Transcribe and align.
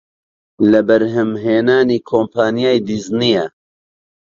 لە 0.71 0.79
بەرهەمهێنانی 0.87 1.99
کۆمپانیای 2.09 2.79
دیزنییە 2.87 3.45